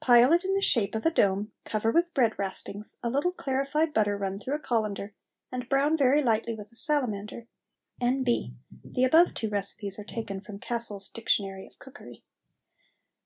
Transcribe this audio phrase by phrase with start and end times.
[0.00, 3.92] Pile it in the shape of a dome, cover with bread raspings, a little clarified
[3.92, 5.12] butter run through a colander,
[5.52, 7.46] and brown very lightly with a salamander.
[8.00, 8.54] N.B.
[8.82, 12.24] The above two recipes are taken from "Cassell's Dictionary of Cookery."